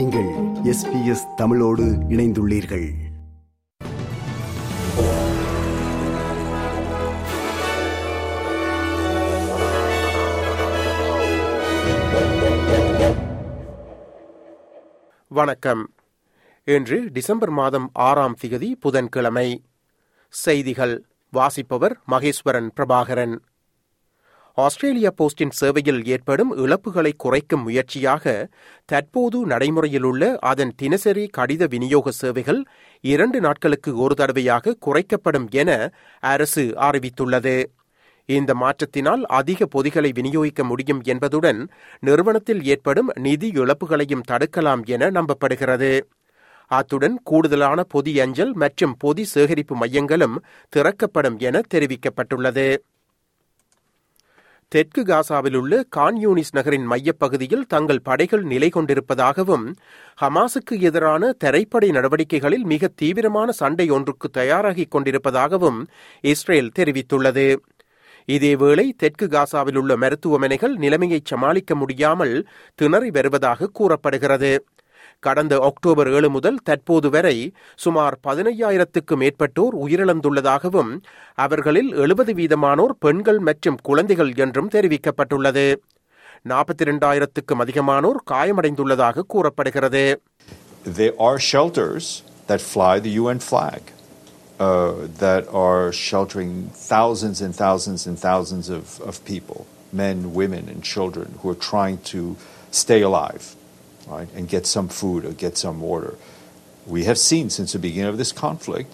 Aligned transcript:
நீங்கள் 0.00 0.54
S 0.64 0.90
B 0.90 1.06
S 1.06 1.26
தமிழோடு 1.36 1.82
இணைந்துள்ளீர்கள். 1.82 2.92
வணக்கம். 15.28 15.94
இன்று 16.64 17.08
டிசம்பர் 17.12 17.50
மாதம் 17.50 17.90
ஆறாம் 17.92 18.36
திகதி 18.42 18.72
புதன்கிழமை. 18.80 19.64
செய்திகள் 20.28 21.04
வாசிப்பவர் 21.30 21.98
மகேஸ்வரன் 22.10 22.68
பிரபாகரன். 22.74 23.42
ஆஸ்திரேலியா 24.58 25.10
போஸ்டின் 25.16 25.50
சேவையில் 25.50 26.04
ஏற்படும் 26.04 26.56
இழப்புகளை 26.56 27.12
குறைக்கும் 27.16 27.62
முயற்சியாக 27.62 28.48
தற்போது 28.84 29.46
நடைமுறையிலுள்ள 29.46 30.36
அதன் 30.36 30.72
தினசரி 30.76 31.30
கடித 31.38 31.64
விநியோக 31.68 32.10
சேவைகள் 32.10 32.64
இரண்டு 33.00 33.40
நாட்களுக்கு 33.40 33.96
ஒரு 33.96 34.14
தடவையாக 34.14 34.76
குறைக்கப்படும் 34.86 35.48
என 35.50 35.92
அரசு 36.22 36.64
அறிவித்துள்ளது. 36.78 37.64
இந்த 38.28 38.54
மாற்றத்தினால் 38.54 39.22
அதிக 39.22 39.66
பொதிகளை 39.66 40.10
விநியோகிக்க 40.12 40.64
முடியும் 40.64 41.00
என்பதுடன் 41.02 41.60
நிறுவனத்தில் 42.00 42.62
ஏற்படும் 42.64 43.10
நிதி 43.16 43.48
இழப்புகளையும் 43.48 44.26
தடுக்கலாம் 44.30 44.84
என 44.84 45.10
நம்பப்படுகிறது. 45.10 46.00
அத்துடன் 46.70 47.16
கூடுதலான 47.22 47.82
பொதி 47.82 48.20
அஞ்சல் 48.20 48.52
மற்றும் 48.52 48.96
பொதி 48.98 49.24
சேகரிப்பு 49.24 49.76
மையங்களும் 49.76 50.36
திறக்கப்படும் 50.68 51.38
என 51.38 51.60
தெரிவிக்கப்பட்டுள்ளது. 51.74 52.76
தெற்கு 54.72 55.02
காசாவில் 55.02 55.56
உள்ள 55.56 55.74
கான்யூனிஸ் 55.96 56.52
நகரின் 56.52 56.84
மையப்பகுதியில் 56.90 57.64
தங்கள் 57.66 58.02
படைகள் 58.02 58.42
நிலை 58.42 58.68
கொண்டிருப்பதாகவும் 58.68 59.64
ஹமாஸுக்கு 60.22 60.74
எதிரான 60.80 61.32
தரைப்படை 61.32 61.88
நடவடிக்கைகளில் 61.90 62.66
மிக 62.72 62.90
தீவிரமான 62.94 63.50
சண்டை 63.52 63.90
ஒன்றுக்கு 63.90 64.28
தயாராகிக் 64.38 64.92
கொண்டிருப்பதாகவும் 64.94 65.80
இஸ்ரேல் 66.20 66.70
தெரிவித்துள்ளது. 66.78 67.48
இதேவேளை 68.28 68.86
தெற்கு 68.96 69.26
காசாவில் 69.26 69.78
உள்ள 69.78 69.96
மருத்துவமனைகள் 69.96 70.76
நிலைமையை 70.76 71.20
சமாளிக்க 71.24 71.74
முடியாமல் 71.74 72.36
திணறி 72.74 73.10
வருவதாக 73.10 73.70
கூறப்படுகிறது. 73.72 74.52
கடந்த 75.20 75.54
அக்டோபர் 75.60 76.08
ஏழு 76.08 76.28
முதல் 76.30 76.58
தற்போது 76.62 77.08
வரை 77.10 77.36
சுமார் 77.84 78.16
பதினையாயிரத்துக்கு 78.26 79.16
மேற்பட்டோர் 79.16 79.74
உயிரிழந்துள்ளதாகவும் 79.84 80.92
அவர்களில் 81.38 81.90
எழுபது 81.96 82.34
வீதமானோர் 82.34 82.94
பெண்கள் 82.98 83.40
மற்றும் 83.48 83.78
குழந்தைகள் 83.82 84.32
என்றும் 84.36 84.70
தெரிவிக்கப்பட்டுள்ளது 84.70 85.66
நாற்பத்தி 86.44 86.84
இரண்டாயிரத்துக்கும் 86.86 87.62
அதிகமானோர் 87.64 88.20
காயமடைந்துள்ளதாக 88.32 89.26
கூறப்படுகிறது 89.26 90.04
There 90.94 91.14
are 91.20 91.38
shelters 91.44 92.04
that 92.46 92.60
fly 92.64 92.94
the 93.00 93.14
UN 93.22 93.40
flag. 93.42 93.80
Uh, 94.60 94.92
that 95.18 95.44
are 95.56 95.84
sheltering 96.00 96.50
thousands 96.88 97.40
and 97.40 97.54
thousands 97.56 98.06
and 98.06 98.18
thousands 98.20 98.68
of, 98.70 98.84
of 99.02 99.14
people, 99.24 99.60
men, 99.92 100.34
women, 100.34 100.64
and 100.68 100.80
children 100.84 101.28
who 101.38 101.48
are 101.48 101.60
trying 101.66 101.98
to 102.06 102.20
stay 102.72 103.00
alive, 103.02 103.44
right, 104.07 104.37
and 104.37 104.49
get 104.49 104.65
some 104.73 104.87
food 105.01 105.25
or 105.25 105.33
get 105.35 105.55
some 105.63 105.79
water. 105.79 106.13
We 106.93 107.03
have 107.03 107.17
seen 107.31 107.49
since 107.49 107.73
the 107.73 107.79
beginning 107.79 108.11
of 108.11 108.17
this 108.17 108.33
conflict 108.41 108.93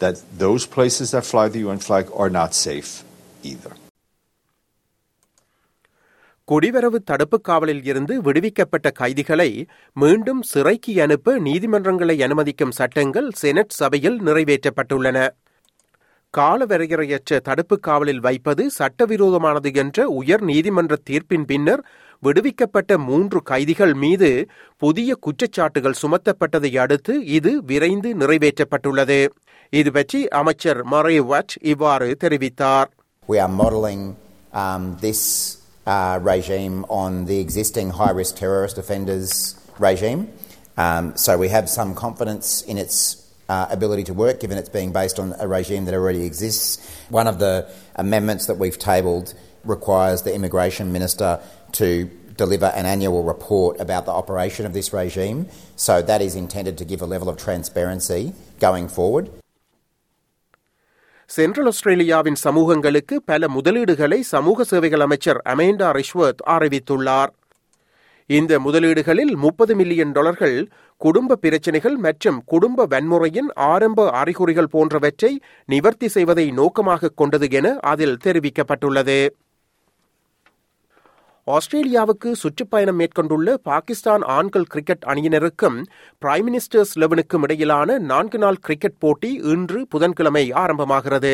that 0.00 0.16
those 0.38 0.64
places 0.76 1.12
that 1.12 1.24
fly 1.32 1.52
the 1.52 1.58
UN 1.58 1.78
flag 1.88 2.06
are 2.18 2.30
not 2.30 2.48
safe 2.64 2.90
either. 3.42 3.72
குடிவரவு 6.48 6.96
தடுப்புக் 7.04 7.44
காவலில் 7.44 7.84
இருந்து 7.84 8.22
விடுவிக்கப்பட்ட 8.22 8.90
கைதிகளை 8.90 9.66
மீண்டும் 9.92 10.42
சிறைக்கு 10.42 11.02
அனுப்ப 11.02 11.40
நீதிமன்றங்களை 11.40 12.22
அனுமதிக்கும் 12.22 12.70
சட்டங்கள் 12.70 13.32
செனட் 13.32 13.68
சபையில் 13.68 14.20
நிறைவேற்றப்பட்டுள்ளன 14.22 15.28
காலவரையறையற்ற 16.36 17.40
தடுப்புக் 17.40 17.82
காவலில் 17.82 18.20
வைப்பது 18.20 18.70
சட்டவிரோதமானது 18.78 19.74
என்ற 19.74 20.08
உயர் 20.08 20.44
நீதிமன்ற 20.44 20.96
தீர்ப்பின் 21.10 21.44
பின்னர் 21.44 21.84
விடுவிக்கப்பட்ட 22.23 22.97
மூன்று 23.09 23.39
கைதிகள் 23.51 23.93
மீது 24.03 24.29
புதிய 24.77 25.11
குற்றச்சாட்டுகள் 25.25 25.99
சுமத்தப்பட்டதை 26.01 26.71
அடுத்து 26.83 27.13
இது 27.37 27.51
விரைந்து 27.71 28.09
நிறைவேற்றப்பட்டுள்ளது 28.21 29.19
இது 29.73 29.91
பற்றி 29.91 30.19
அமைச்சர் 30.41 30.81
மரே 30.93 31.19
வாட் 31.31 31.55
இவ்வாறு 31.73 32.09
தெரிவித்தார் 32.23 32.89
We 33.29 33.37
are 33.39 33.51
modelling 33.61 34.01
um, 34.61 34.83
this 34.99 35.19
uh, 35.87 36.15
regime 36.23 36.77
on 37.01 37.11
the 37.25 37.37
existing 37.39 37.89
high 37.99 38.13
risk 38.19 38.33
terrorist 38.35 38.77
offenders 38.77 39.29
regime. 39.79 40.21
Um, 40.77 41.05
so 41.15 41.37
we 41.37 41.49
have 41.49 41.67
some 41.69 41.91
confidence 41.95 42.47
in 42.63 42.77
its 42.77 42.95
uh, 43.49 43.67
ability 43.69 44.03
to 44.05 44.13
work, 44.15 44.39
given 44.39 44.57
it's 44.57 44.69
being 44.71 44.91
based 44.91 45.17
on 45.19 45.33
a 45.39 45.47
regime 45.49 45.85
that 45.85 45.93
already 45.93 46.23
exists. 46.25 46.67
One 47.11 47.27
of 47.27 47.37
the 47.39 47.53
amendments 47.97 48.45
that 48.47 48.57
we've 48.57 48.79
tabled 48.85 49.29
requires 49.65 50.21
the 50.23 50.33
immigration 50.33 50.91
minister 50.91 51.29
to 51.73 51.87
deliver 52.35 52.71
an 52.73 52.85
annual 52.85 53.23
report 53.23 53.79
about 53.79 54.05
the 54.05 54.11
operation 54.13 54.65
of 54.65 54.73
this 54.73 54.89
regime. 54.93 55.39
So 55.77 56.01
that 56.03 56.21
is 56.21 56.35
intended 56.35 56.77
to 56.77 56.85
give 56.85 57.01
a 57.01 57.05
level 57.05 57.29
of 57.29 57.37
transparency 57.39 58.23
going 58.59 58.87
forward. 58.89 59.27
Central 61.29 61.69
ஆஸ்திரேலியாவின் 61.71 62.37
சமூகங்களுக்கு 62.37 63.15
பல 63.23 63.47
முதலீடுகளை 63.47 64.17
சமூக 64.31 64.63
சேவைகள் 64.63 65.03
அமைச்சர் 65.05 65.39
Amanda 65.53 65.89
ரிஷ்வர்த் 65.97 66.41
அறிவித்துள்ளார் 66.53 67.31
இந்த 68.29 68.53
முதலீடுகளில் 68.59 69.31
முப்பது 69.35 69.73
மில்லியன் 69.75 70.11
டாலர்கள் 70.11 70.57
குடும்ப 71.01 71.37
பிரச்சினைகள் 71.43 71.95
மற்றும் 71.97 72.39
குடும்ப 72.45 72.85
வன்முறையின் 72.85 73.49
ஆரம்ப 73.69 74.09
அறிகுறிகள் 74.21 74.69
போன்றவற்றை 74.69 75.31
நிவர்த்தி 75.65 76.09
செய்வதை 76.15 76.45
நோக்கமாக 76.59 77.11
கொண்டது 77.21 77.49
என 77.59 77.73
அதில் 77.91 78.19
தெரிவிக்கப்பட்டுள்ளது 78.25 79.17
ஆஸ்திரேலியாவுக்கு 81.55 82.29
சுற்றுப்பயணம் 82.31 82.99
மேற்கொண்டுள்ள 82.99 83.57
பாகிஸ்தான் 83.69 84.23
ஆண்கள் 84.35 84.67
கிரிக்கெட் 84.73 85.05
அணியினருக்கும் 85.07 85.77
பிரைம் 86.21 86.45
மினிஸ்டர்ஸ் 86.47 86.93
லெவனுக்கும் 86.95 87.41
இடையிலான 87.41 87.97
நான்கு 88.11 88.37
நாள் 88.37 88.59
கிரிக்கெட் 88.61 88.99
போட்டி 88.99 89.31
இன்று 89.53 89.87
புதன்கிழமை 89.89 90.43
ஆரம்பமாகிறது. 90.63 91.33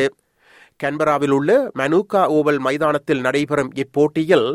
கன்பராவில் 0.84 1.30
உள்ள 1.30 1.70
மனூகா 1.78 2.20
ஓவல் 2.36 2.58
மைதானத்தில் 2.58 3.20
நடைபெறும் 3.20 3.70
இப்போட்டியில் 3.82 4.48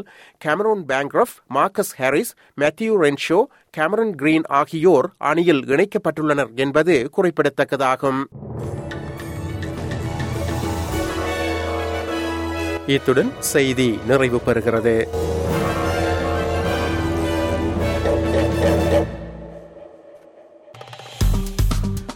Cameron 0.46 0.84
Bancroft 0.91 1.35
Marcus 1.47 1.94
Harris 1.97 2.34
Matthew 2.62 2.94
Renshaw 3.06 3.40
Cameron 3.78 4.16
Green 4.16 4.47
ஆகியோர் 4.62 5.09
அணியில் 5.18 5.63
இணைக்கப்பட்டுள்ளனர் 5.66 6.53
என்பது 6.56 7.09
குறிப்பிடத்தக்கதாகும். 7.18 8.22
இத்துடன் 12.88 13.34
செய்தி 13.40 14.00
நிறைவு 14.08 14.42
பெறுகிறது. 14.46 15.08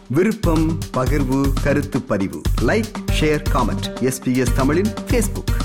விருப்பம் 0.10 0.80
பகிர்வு 0.94 1.54
கருத்து 1.64 2.02
பதிவு. 2.02 2.42
லைக் 2.62 2.92
ஷேர் 3.20 3.44
காமெண்ட் 3.52 4.12
எஸ்பிஎஸ் 4.12 4.54
தமிழின் 4.56 4.94
பேஸ்புக் 5.12 5.56